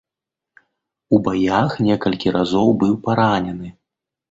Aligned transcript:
У 1.17 1.19
баях 1.27 1.77
некалькі 1.89 2.35
разоў 2.39 2.75
быў 2.83 2.93
паранены. 3.07 3.75